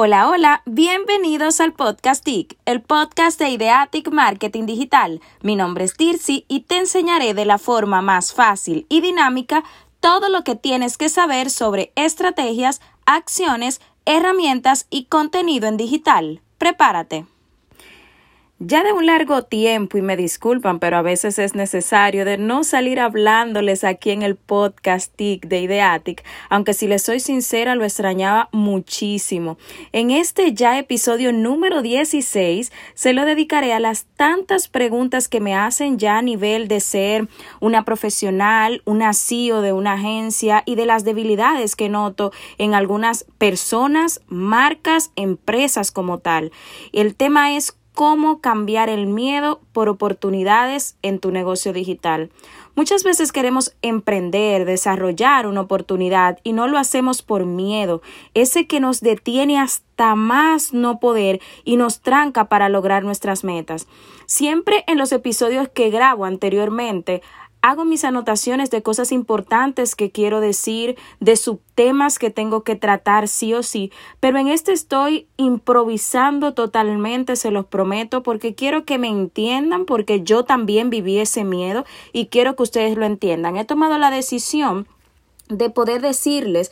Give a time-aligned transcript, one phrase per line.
[0.00, 5.20] Hola, hola, bienvenidos al Podcast TIC, el podcast de Ideatic Marketing Digital.
[5.42, 9.64] Mi nombre es Tirsi y te enseñaré de la forma más fácil y dinámica
[9.98, 16.42] todo lo que tienes que saber sobre estrategias, acciones, herramientas y contenido en digital.
[16.58, 17.26] Prepárate.
[18.60, 22.64] Ya de un largo tiempo, y me disculpan, pero a veces es necesario de no
[22.64, 27.84] salir hablándoles aquí en el podcast TIC de Ideatic, aunque si les soy sincera lo
[27.84, 29.58] extrañaba muchísimo.
[29.92, 35.54] En este ya episodio número 16 se lo dedicaré a las tantas preguntas que me
[35.54, 37.28] hacen ya a nivel de ser
[37.60, 43.24] una profesional, una CEO de una agencia y de las debilidades que noto en algunas
[43.38, 46.50] personas, marcas, empresas como tal.
[46.92, 52.30] El tema es cómo cambiar el miedo por oportunidades en tu negocio digital.
[52.76, 58.00] Muchas veces queremos emprender, desarrollar una oportunidad y no lo hacemos por miedo,
[58.34, 63.88] ese que nos detiene hasta más no poder y nos tranca para lograr nuestras metas.
[64.26, 67.20] Siempre en los episodios que grabo anteriormente
[67.62, 73.28] hago mis anotaciones de cosas importantes que quiero decir, de subtemas que tengo que tratar
[73.28, 78.98] sí o sí, pero en este estoy improvisando totalmente, se los prometo, porque quiero que
[78.98, 83.56] me entiendan, porque yo también viví ese miedo y quiero que ustedes lo entiendan.
[83.56, 84.86] He tomado la decisión
[85.48, 86.70] de poder decirles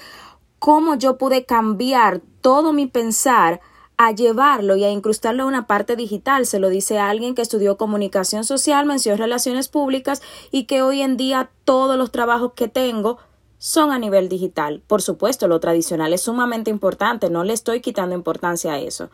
[0.59, 3.61] cómo yo pude cambiar todo mi pensar
[3.97, 6.47] a llevarlo y a incrustarlo a una parte digital.
[6.47, 11.17] Se lo dice alguien que estudió comunicación social, mencionó relaciones públicas y que hoy en
[11.17, 13.19] día todos los trabajos que tengo
[13.59, 14.83] son a nivel digital.
[14.87, 19.11] Por supuesto, lo tradicional es sumamente importante, no le estoy quitando importancia a eso.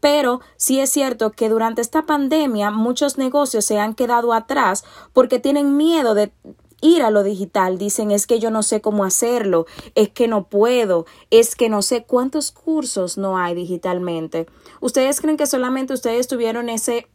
[0.00, 5.38] Pero sí es cierto que durante esta pandemia muchos negocios se han quedado atrás porque
[5.38, 6.32] tienen miedo de
[6.80, 7.78] ir a lo digital.
[7.78, 11.82] Dicen es que yo no sé cómo hacerlo, es que no puedo, es que no
[11.82, 14.46] sé cuántos cursos no hay digitalmente.
[14.80, 17.08] ¿Ustedes creen que solamente ustedes tuvieron ese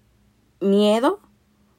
[0.59, 1.19] miedo?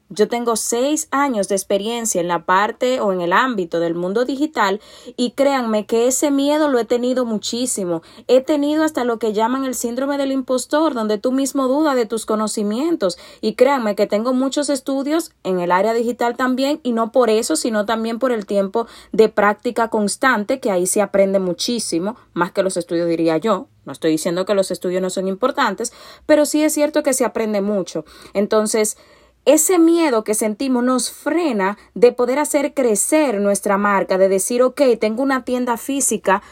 [0.09, 4.25] Yo tengo seis años de experiencia en la parte o en el ámbito del mundo
[4.25, 4.81] digital
[5.17, 8.03] y créanme que ese miedo lo he tenido muchísimo.
[8.29, 12.07] He tenido hasta lo que llaman el síndrome del impostor, donde tú mismo dudas de
[12.07, 13.19] tus conocimientos.
[13.41, 17.57] Y créanme que tengo muchos estudios en el área digital también y no por eso,
[17.57, 22.63] sino también por el tiempo de práctica constante, que ahí se aprende muchísimo, más que
[22.63, 23.67] los estudios diría yo.
[23.85, 25.93] No estoy diciendo que los estudios no son importantes,
[26.27, 28.05] pero sí es cierto que se aprende mucho.
[28.35, 28.99] Entonces,
[29.47, 34.83] ese miedo que sentimos nos frena de poder hacer crecer nuestra marca, de decir, ok,
[35.01, 36.43] tengo una tienda física,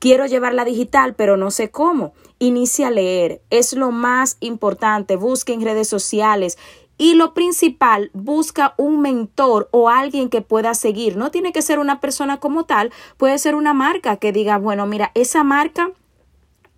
[0.00, 2.12] quiero llevarla digital, pero no sé cómo.
[2.40, 6.58] Inicia a leer, es lo más importante, busca en redes sociales.
[6.98, 11.16] Y lo principal, busca un mentor o alguien que pueda seguir.
[11.16, 14.86] No tiene que ser una persona como tal, puede ser una marca que diga, bueno,
[14.86, 15.92] mira, esa marca,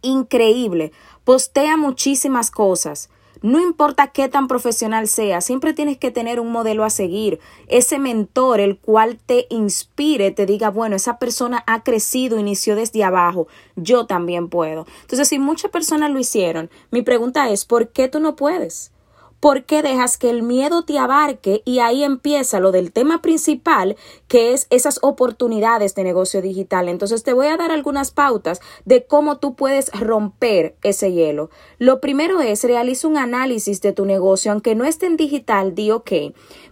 [0.02, 0.92] increíble,
[1.24, 3.08] postea muchísimas cosas
[3.42, 7.98] no importa qué tan profesional sea, siempre tienes que tener un modelo a seguir, ese
[7.98, 13.48] mentor el cual te inspire, te diga, bueno, esa persona ha crecido, inició desde abajo,
[13.76, 14.86] yo también puedo.
[15.02, 18.92] Entonces, si muchas personas lo hicieron, mi pregunta es, ¿por qué tú no puedes?
[19.42, 21.62] ¿Por qué dejas que el miedo te abarque?
[21.64, 23.96] Y ahí empieza lo del tema principal,
[24.28, 26.88] que es esas oportunidades de negocio digital.
[26.88, 31.50] Entonces te voy a dar algunas pautas de cómo tú puedes romper ese hielo.
[31.78, 35.90] Lo primero es, realiza un análisis de tu negocio, aunque no esté en digital, di,
[35.90, 36.12] ok,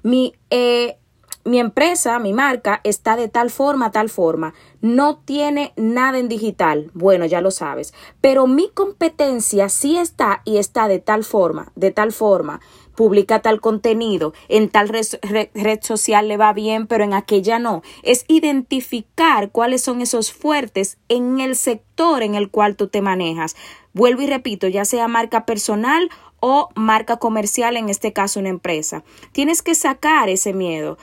[0.04, 0.34] mi...
[0.50, 0.99] Eh,
[1.44, 4.54] mi empresa, mi marca, está de tal forma, tal forma.
[4.80, 6.90] No tiene nada en digital.
[6.94, 7.94] Bueno, ya lo sabes.
[8.20, 12.60] Pero mi competencia sí está y está de tal forma, de tal forma.
[12.94, 17.82] Publica tal contenido, en tal red, social le va bien, pero en aquella no.
[18.02, 23.56] Es identificar cuáles son esos fuertes en el sector en el cual tú te manejas.
[23.94, 29.04] Vuelvo y repito, ya sea marca personal o marca comercial, en este caso una empresa.
[29.32, 30.98] Tienes que sacar ese miedo.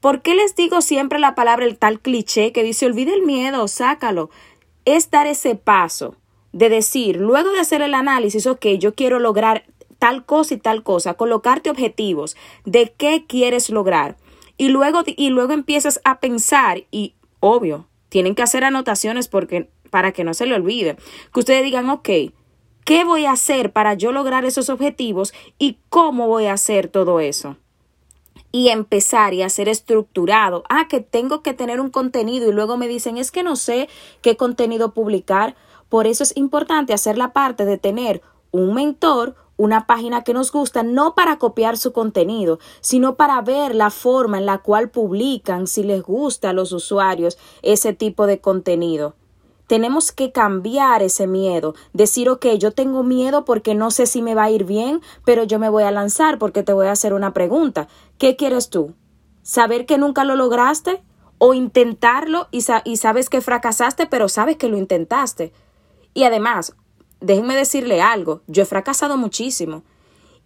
[0.00, 3.68] ¿Por qué les digo siempre la palabra, el tal cliché que dice olvide el miedo,
[3.68, 4.30] sácalo?
[4.86, 6.16] Es dar ese paso
[6.52, 9.64] de decir, luego de hacer el análisis, ok, yo quiero lograr
[9.98, 14.16] tal cosa y tal cosa, colocarte objetivos de qué quieres lograr.
[14.56, 20.12] Y luego, y luego empiezas a pensar, y obvio, tienen que hacer anotaciones porque, para
[20.12, 20.96] que no se le olvide,
[21.32, 22.08] que ustedes digan, ok,
[22.84, 27.20] ¿qué voy a hacer para yo lograr esos objetivos y cómo voy a hacer todo
[27.20, 27.58] eso?
[28.52, 30.64] Y empezar y hacer estructurado.
[30.68, 33.88] Ah, que tengo que tener un contenido y luego me dicen es que no sé
[34.22, 35.54] qué contenido publicar.
[35.88, 40.52] Por eso es importante hacer la parte de tener un mentor, una página que nos
[40.52, 45.66] gusta, no para copiar su contenido, sino para ver la forma en la cual publican,
[45.66, 49.14] si les gusta a los usuarios ese tipo de contenido.
[49.70, 54.34] Tenemos que cambiar ese miedo, decir, ok, yo tengo miedo porque no sé si me
[54.34, 57.14] va a ir bien, pero yo me voy a lanzar porque te voy a hacer
[57.14, 57.86] una pregunta.
[58.18, 58.94] ¿Qué quieres tú?
[59.44, 61.04] ¿Saber que nunca lo lograste?
[61.38, 65.52] ¿O intentarlo y, sabes que fracasaste, pero sabes que lo intentaste?
[66.14, 66.74] Y además,
[67.20, 69.84] déjenme decirle algo, yo he fracasado muchísimo.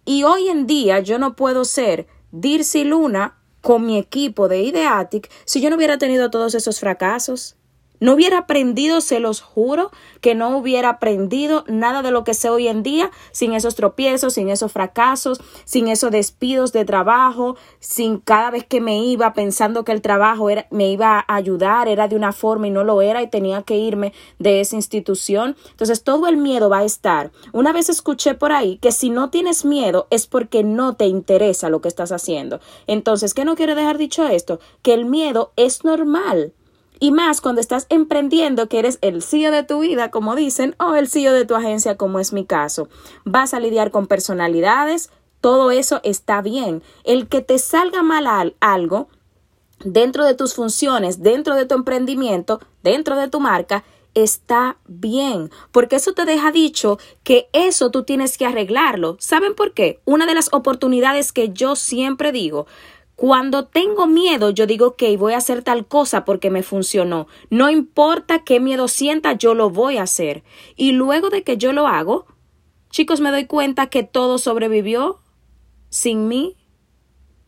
[0.05, 5.31] Y hoy en día yo no puedo ser Dircy Luna con mi equipo de Ideatic
[5.45, 7.55] si yo no hubiera tenido todos esos fracasos.
[7.99, 12.49] No hubiera aprendido, se los juro, que no hubiera aprendido nada de lo que sé
[12.49, 18.19] hoy en día sin esos tropiezos, sin esos fracasos, sin esos despidos de trabajo, sin
[18.19, 22.15] cada vez que me iba pensando que el trabajo me iba a ayudar, era de
[22.15, 25.55] una forma y no lo era y tenía que irme de esa institución.
[25.71, 27.31] Entonces todo el miedo va a estar.
[27.53, 31.69] Una vez escuché por ahí que si no tienes miedo es porque no te interesa
[31.69, 32.59] lo que estás haciendo.
[32.87, 34.59] Entonces, ¿qué no quiere dejar dicho esto?
[34.81, 36.53] Que el miedo es normal.
[36.99, 40.95] Y más cuando estás emprendiendo, que eres el CEO de tu vida, como dicen, o
[40.95, 42.87] el CEO de tu agencia, como es mi caso.
[43.23, 45.09] Vas a lidiar con personalidades,
[45.41, 46.81] todo eso está bien.
[47.03, 49.09] El que te salga mal algo
[49.83, 53.83] dentro de tus funciones, dentro de tu emprendimiento, dentro de tu marca,
[54.15, 59.17] está bien, porque eso te deja dicho que eso tú tienes que arreglarlo.
[59.19, 59.99] ¿Saben por qué?
[60.05, 62.65] Una de las oportunidades que yo siempre digo,
[63.15, 67.27] cuando tengo miedo, yo digo, ok, voy a hacer tal cosa porque me funcionó.
[67.49, 70.43] No importa qué miedo sienta, yo lo voy a hacer.
[70.75, 72.25] Y luego de que yo lo hago,
[72.89, 75.19] chicos, me doy cuenta que todo sobrevivió
[75.89, 76.57] sin mí.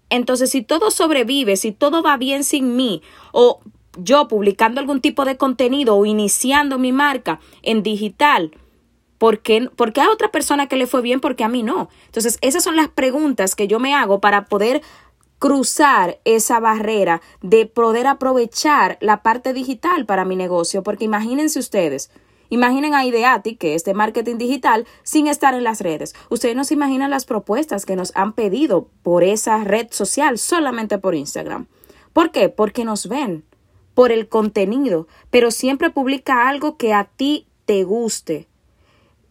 [0.09, 3.01] Entonces, si todo sobrevive, si todo va bien sin mí,
[3.33, 3.59] o
[3.97, 8.51] yo publicando algún tipo de contenido o iniciando mi marca en digital,
[9.17, 11.19] ¿Por qué, ¿Por qué, a otra persona que le fue bien?
[11.19, 11.89] Porque a mí no.
[12.05, 14.83] Entonces, esas son las preguntas que yo me hago para poder
[15.39, 22.11] cruzar esa barrera de poder aprovechar la parte digital para mi negocio, porque imagínense ustedes,
[22.49, 26.15] imaginen a Ideati, que es de marketing digital, sin estar en las redes.
[26.29, 30.97] Ustedes no se imaginan las propuestas que nos han pedido por esa red social solamente
[30.97, 31.67] por Instagram.
[32.13, 32.49] ¿Por qué?
[32.49, 33.45] Porque nos ven,
[33.93, 38.47] por el contenido, pero siempre publica algo que a ti te guste.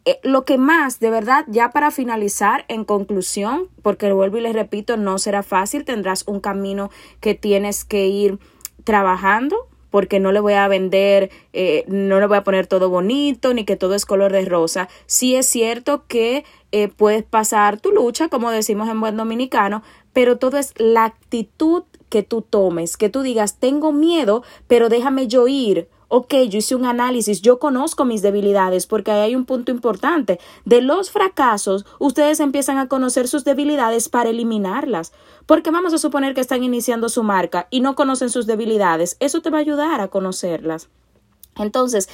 [0.09, 4.55] Eh, lo que más, de verdad, ya para finalizar, en conclusión, porque vuelvo y les
[4.55, 8.39] repito, no será fácil, tendrás un camino que tienes que ir
[8.85, 13.53] trabajando, porque no le voy a vender, eh, no le voy a poner todo bonito,
[13.53, 14.89] ni que todo es color de rosa.
[15.07, 19.83] Sí es cierto que eh, puedes pasar tu lucha, como decimos en buen dominicano,
[20.13, 25.27] pero todo es la actitud que tú tomes, que tú digas, tengo miedo, pero déjame
[25.27, 29.45] yo ir ok, yo hice un análisis, yo conozco mis debilidades, porque ahí hay un
[29.45, 30.39] punto importante.
[30.65, 35.13] De los fracasos, ustedes empiezan a conocer sus debilidades para eliminarlas.
[35.47, 39.17] Porque vamos a suponer que están iniciando su marca y no conocen sus debilidades.
[39.21, 40.89] Eso te va a ayudar a conocerlas.
[41.57, 42.09] Entonces,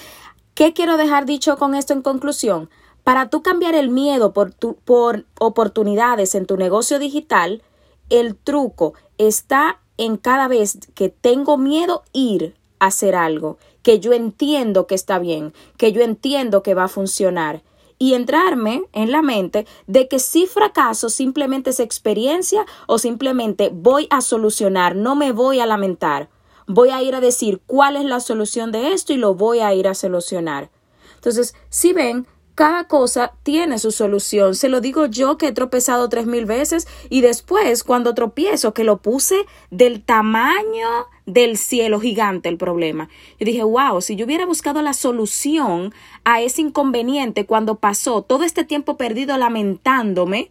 [0.55, 2.71] ¿qué quiero dejar dicho con esto en conclusión?
[3.05, 7.63] Para tú cambiar el miedo por, por oportunidades en tu negocio digital,
[8.11, 14.13] el truco está en cada vez que tengo miedo ir a hacer algo que yo
[14.13, 17.63] entiendo que está bien, que yo entiendo que va a funcionar
[17.99, 24.09] y entrarme en la mente de que si fracaso simplemente es experiencia o simplemente voy
[24.11, 26.29] a solucionar, no me voy a lamentar.
[26.67, 29.73] Voy a ir a decir cuál es la solución de esto y lo voy a
[29.75, 30.71] ir a solucionar.
[31.15, 34.55] Entonces, si ven, cada cosa tiene su solución.
[34.55, 38.85] Se lo digo yo que he tropezado tres mil veces y después cuando tropiezo que
[38.85, 43.09] lo puse del tamaño del cielo gigante el problema.
[43.39, 48.45] Yo dije, wow, si yo hubiera buscado la solución a ese inconveniente cuando pasó todo
[48.45, 50.51] este tiempo perdido lamentándome,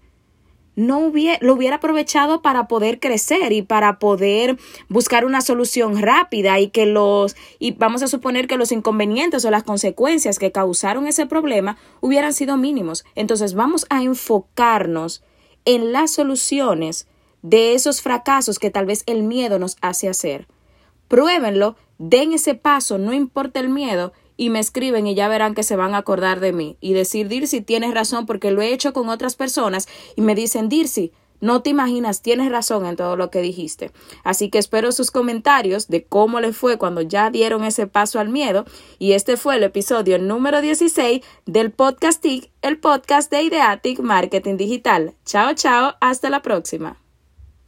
[0.75, 6.59] no hubiera, lo hubiera aprovechado para poder crecer y para poder buscar una solución rápida
[6.59, 11.07] y que los, y vamos a suponer que los inconvenientes o las consecuencias que causaron
[11.07, 13.03] ese problema hubieran sido mínimos.
[13.15, 15.23] Entonces vamos a enfocarnos
[15.65, 17.07] en las soluciones
[17.41, 20.47] de esos fracasos que tal vez el miedo nos hace hacer.
[21.11, 25.63] Pruébenlo, den ese paso, no importa el miedo, y me escriben y ya verán que
[25.63, 28.93] se van a acordar de mí y decir, Dircy, tienes razón porque lo he hecho
[28.93, 33.29] con otras personas y me dicen, Dircy, no te imaginas, tienes razón en todo lo
[33.29, 33.91] que dijiste.
[34.23, 38.29] Así que espero sus comentarios de cómo les fue cuando ya dieron ese paso al
[38.29, 38.63] miedo.
[38.97, 44.55] Y este fue el episodio número 16 del podcast TIC, el podcast de Ideatic Marketing
[44.55, 45.13] Digital.
[45.25, 47.01] Chao, chao, hasta la próxima.